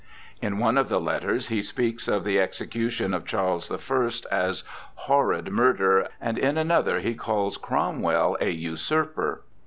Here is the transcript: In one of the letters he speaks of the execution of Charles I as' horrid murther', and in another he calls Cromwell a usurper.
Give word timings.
In 0.41 0.57
one 0.57 0.79
of 0.79 0.89
the 0.89 0.99
letters 0.99 1.49
he 1.49 1.61
speaks 1.61 2.07
of 2.07 2.23
the 2.23 2.39
execution 2.39 3.13
of 3.13 3.23
Charles 3.23 3.69
I 3.69 3.77
as' 4.35 4.63
horrid 5.05 5.51
murther', 5.51 6.07
and 6.19 6.39
in 6.39 6.57
another 6.57 7.01
he 7.01 7.13
calls 7.13 7.55
Cromwell 7.55 8.35
a 8.41 8.49
usurper. 8.49 9.43